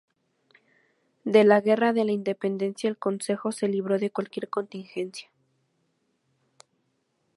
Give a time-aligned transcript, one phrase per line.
[1.25, 5.29] De la Guerra de la Independencia el concejo se libró de cualquier contingencia.